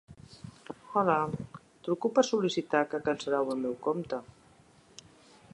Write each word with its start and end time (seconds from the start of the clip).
Hola, 1.01 1.17
truco 1.87 2.11
per 2.15 2.25
sol·licitar 2.31 2.83
que 2.95 3.03
cancel·leu 3.11 3.55
el 3.57 3.63
meu 3.67 3.79
compte. 3.89 4.23